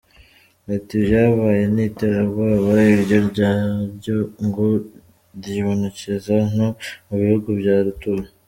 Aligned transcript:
Ati 0.75 0.93
"ivyabaye 0.99 1.63
ni 1.73 1.83
iterabwoba, 1.89 2.71
iryo 2.95 3.19
naryo 3.37 4.17
ngo 4.45 4.65
ryibonekeza 5.37 6.35
no 6.55 6.67
mu 7.05 7.15
bihugu 7.21 7.49
vya 7.61 7.77
rutura". 7.85 8.27